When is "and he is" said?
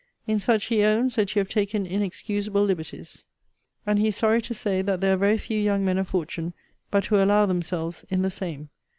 3.85-4.15